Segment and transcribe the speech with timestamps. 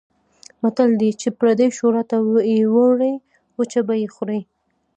[0.61, 2.15] متل دی: چې پردۍ شوروا ته
[2.53, 3.13] یې وړوې
[3.57, 4.39] وچه به یې خورې.